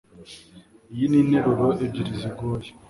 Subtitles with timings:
[0.93, 2.69] Iyi ni interuro ebyiri zigoye